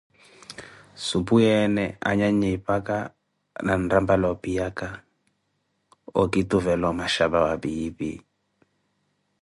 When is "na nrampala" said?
3.65-4.25